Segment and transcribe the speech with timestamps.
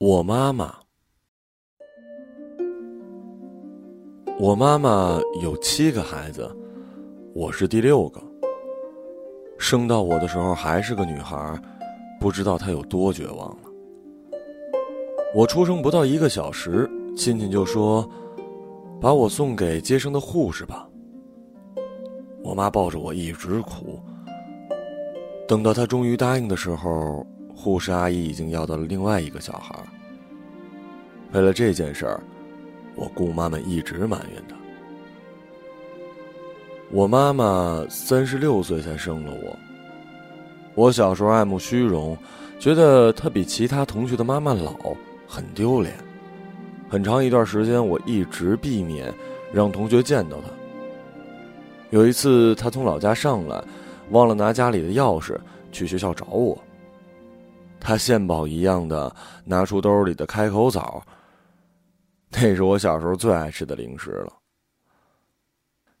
[0.00, 0.72] 我妈妈，
[4.38, 6.48] 我妈妈有七个孩子，
[7.34, 8.22] 我是第六个。
[9.58, 11.60] 生到我的时候还是个女孩，
[12.20, 13.68] 不知道她有多绝望了。
[15.34, 18.08] 我出生不到一个小时，亲戚就说
[19.02, 20.88] ：“把我送给接生的护士吧。”
[22.44, 24.00] 我妈抱着我一直哭。
[25.48, 27.26] 等到她终于答应的时候。
[27.60, 29.74] 护士阿姨已经要到了另外一个小孩。
[31.32, 32.20] 为了这件事儿，
[32.94, 34.54] 我姑妈们一直埋怨她。
[36.92, 39.58] 我妈妈三十六岁才生了我。
[40.76, 42.16] 我小时候爱慕虚荣，
[42.60, 44.94] 觉得她比其他同学的妈妈老，
[45.26, 45.94] 很丢脸。
[46.88, 49.12] 很长一段时间，我一直避免
[49.52, 50.44] 让同学见到她。
[51.90, 53.60] 有一次，她从老家上来，
[54.10, 55.36] 忘了拿家里的钥匙，
[55.72, 56.56] 去学校找我。
[57.80, 59.14] 他献宝一样的
[59.44, 61.02] 拿出兜里的开口枣，
[62.30, 64.32] 那是我小时候最爱吃的零食了。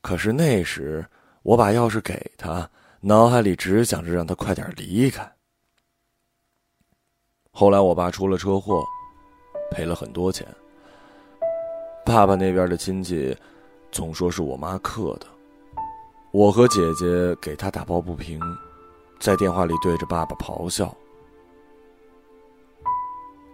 [0.00, 1.04] 可是那时
[1.42, 2.68] 我把钥匙给他，
[3.00, 5.30] 脑海里只想着让他快点离开。
[7.50, 8.82] 后来我爸出了车祸，
[9.70, 10.46] 赔了很多钱。
[12.04, 13.36] 爸爸那边的亲戚
[13.90, 15.26] 总说是我妈克的，
[16.32, 18.40] 我和姐姐给他打抱不平，
[19.20, 20.94] 在电话里对着爸爸咆哮。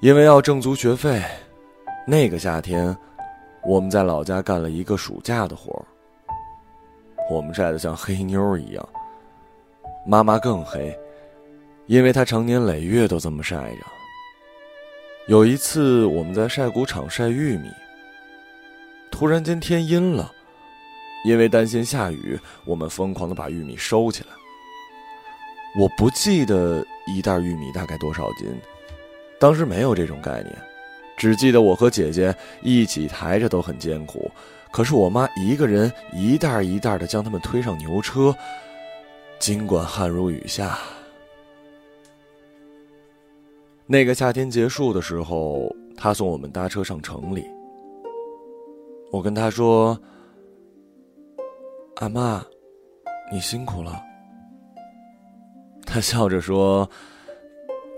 [0.00, 1.20] 因为要挣足学费，
[2.06, 2.96] 那个夏天，
[3.64, 5.84] 我们在老家干了一个暑假的活儿。
[7.28, 8.88] 我们晒得像黑妞一样，
[10.06, 10.96] 妈妈更黑，
[11.86, 13.80] 因为她常年累月都这么晒着。
[15.26, 17.68] 有一次，我们在晒谷场晒玉米，
[19.10, 20.30] 突然间天阴了，
[21.24, 24.28] 因为担心下雨，我们疯狂的把玉米收起来。
[25.76, 28.48] 我不记得一袋玉米大概多少斤。
[29.38, 30.56] 当时没有这种概念，
[31.16, 34.28] 只记得我和姐姐一起抬着都很艰苦，
[34.72, 38.34] 可是我妈一个人一袋一袋的将它们推上牛车，
[39.38, 40.78] 尽管汗如雨下。
[43.86, 47.46] 那个夏天结束的时候，她送我们搭车上城里。
[49.12, 49.98] 我跟她说
[51.96, 52.44] ：“阿妈，
[53.32, 54.02] 你辛苦了。”
[55.86, 56.90] 她笑着说。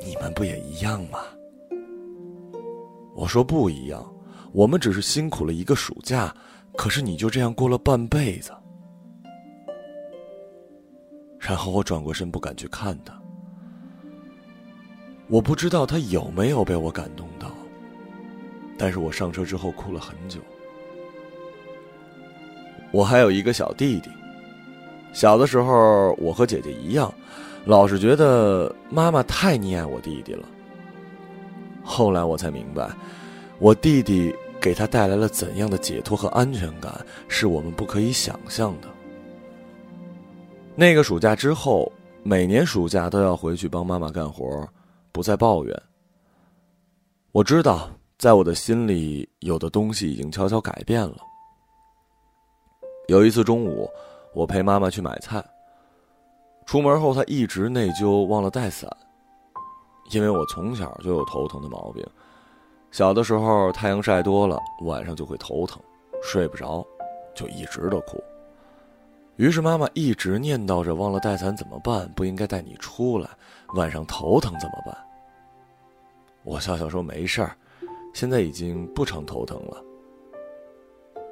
[0.04, 1.20] 你们不也一样吗？
[3.14, 4.04] 我说不一样，
[4.52, 6.34] 我们只是辛苦了一个暑假，
[6.76, 8.52] 可是你就这样过了半辈子。
[11.38, 13.20] 然后我转过身，不敢去看他。
[15.28, 17.50] 我不知道他有没有被我感动到，
[18.78, 20.40] 但是我上车之后哭了很久。
[22.92, 24.10] 我还有一个小弟弟，
[25.12, 27.12] 小的时候我和姐姐一样。
[27.64, 30.46] 老是觉得妈妈太溺爱我弟弟了。
[31.84, 32.90] 后来我才明白，
[33.58, 38.88] 我弟弟给他带来了怎样的解脱和安全感，是我们不可以想象的。
[40.74, 41.90] 那个暑假之后，
[42.22, 44.66] 每年暑假都要回去帮妈妈干活，
[45.12, 45.82] 不再抱怨。
[47.32, 51.16] 我知道，在我的心里，有的东西已经悄悄改变了。
[53.08, 53.88] 有一次中午，
[54.34, 55.44] 我陪妈妈去买菜。
[56.70, 58.88] 出门后，他一直内疚，忘了带伞。
[60.12, 62.06] 因为我从小就有头疼的毛病，
[62.92, 65.82] 小的时候太阳晒多了，晚上就会头疼，
[66.22, 66.86] 睡不着，
[67.34, 68.22] 就一直都哭。
[69.34, 72.08] 于是妈妈一直念叨着：“忘了带伞怎么办？
[72.14, 73.28] 不应该带你出来，
[73.74, 74.96] 晚上头疼怎么办？”
[76.44, 77.56] 我笑笑说：“没事儿，
[78.14, 79.82] 现在已经不常头疼了。”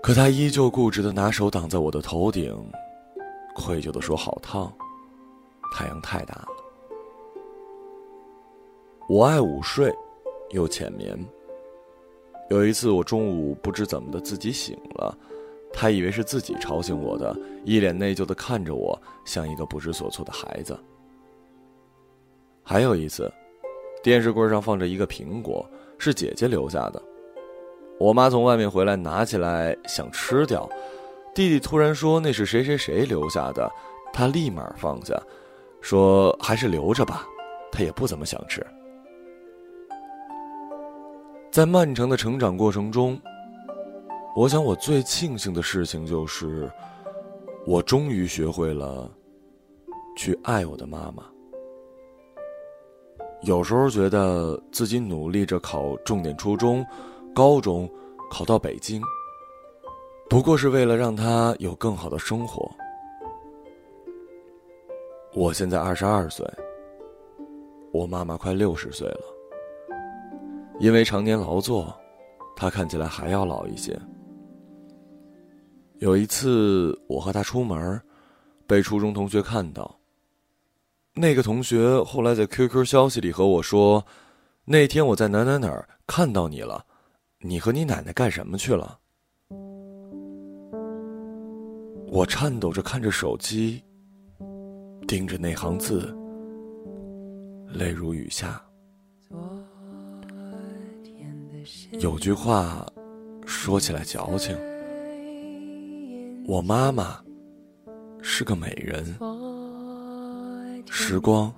[0.03, 2.53] 可他依旧固执的拿手挡在我的头顶，
[3.55, 4.73] 愧疚的说：“好烫。”
[5.73, 6.49] 太阳太大了。
[9.09, 9.95] 我爱午睡，
[10.51, 11.19] 又浅眠。
[12.51, 15.17] 有一次，我中午不知怎么的自己醒了，
[15.73, 20.79] 他以为是自己吵醒我的，一脸内疚的看着我，像一个不知所措的孩子。
[22.63, 23.33] 还有一次，
[24.03, 25.67] 电视柜上放着一个苹果，
[25.99, 27.03] 是姐姐留下的。
[27.99, 30.69] 我妈从外面回来，拿起来想吃掉，
[31.35, 33.71] 弟弟突然说那是谁谁谁留下的，
[34.13, 35.19] 他立马放下。
[35.81, 37.27] 说还是留着吧，
[37.71, 38.65] 他也不怎么想吃。
[41.51, 43.21] 在漫长的成长过程中，
[44.37, 46.71] 我想我最庆幸的事情就是，
[47.67, 49.11] 我终于学会了
[50.17, 51.25] 去爱我的妈妈。
[53.43, 56.85] 有时候觉得自己努力着考重点初中、
[57.35, 57.89] 高中，
[58.31, 59.01] 考到北京，
[60.29, 62.71] 不过是为了让她有更好的生活。
[65.39, 66.45] 我现在二十二岁，
[67.93, 69.21] 我妈妈快六十岁了。
[70.81, 71.97] 因为常年劳作，
[72.57, 73.97] 她看起来还要老一些。
[75.99, 78.03] 有一次，我和她出门，
[78.67, 79.97] 被初中同学看到。
[81.15, 84.05] 那个同学后来在 QQ 消息里和我说
[84.67, 86.85] ：“那天我在哪哪哪看到你了，
[87.43, 88.99] 你和你奶奶干什么去了？”
[92.11, 93.81] 我颤抖着看着手机，
[95.09, 96.15] 盯着那行字，
[97.73, 98.63] 泪如雨下。
[102.01, 102.87] 有句话
[103.47, 104.55] 说起来矫情，
[106.47, 107.19] 我妈妈
[108.21, 109.03] 是个美人。
[110.91, 111.51] 时光，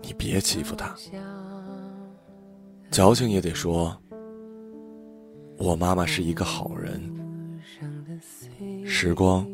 [0.00, 0.94] 你别欺负她。
[2.92, 4.00] 矫情也得说，
[5.58, 7.02] 我妈妈是一个好人。
[8.84, 9.53] 时光，你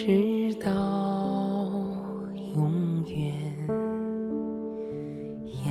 [0.00, 0.70] 直到
[2.54, 3.34] 永远，
[5.64, 5.66] 沿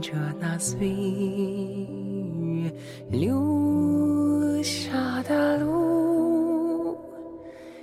[0.00, 2.72] 着那岁月
[3.08, 6.98] 留下的路，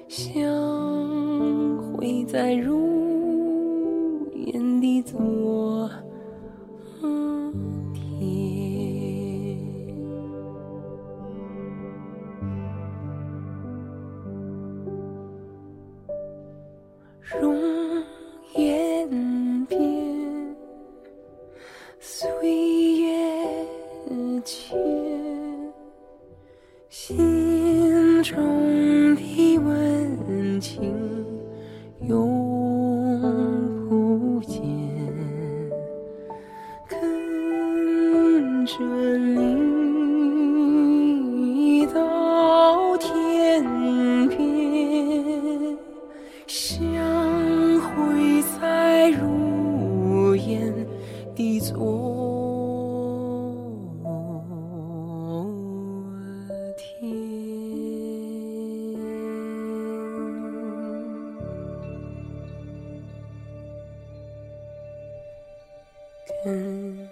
[0.09, 0.43] 相
[1.93, 2.92] 会在如
[17.41, 17.55] 容
[18.55, 19.79] 颜变，
[21.99, 22.19] 岁
[22.99, 23.65] 月
[24.45, 24.77] 迁，
[26.89, 31.02] 心中的温情。
[66.43, 67.09] 跟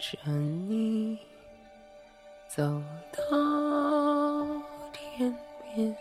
[0.00, 1.16] 着你
[2.48, 2.62] 走
[3.12, 3.22] 到
[4.92, 5.32] 天
[5.76, 5.96] 边，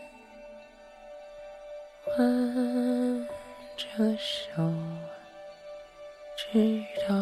[2.18, 3.28] 挽
[3.78, 4.74] 着手，
[6.36, 7.14] 直到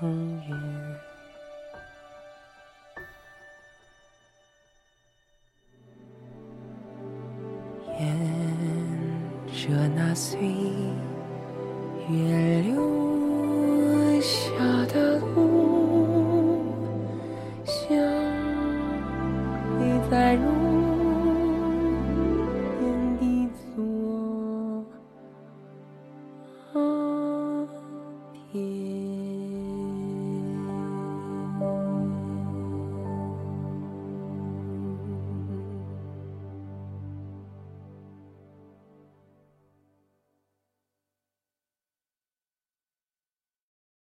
[0.00, 0.98] 永远。
[8.00, 8.02] 沿
[9.52, 10.40] 着那岁
[12.08, 13.01] 月流。